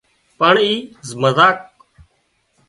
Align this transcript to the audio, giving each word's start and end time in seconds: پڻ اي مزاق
پڻ 0.39 0.53
اي 0.63 0.71
مزاق 1.21 1.57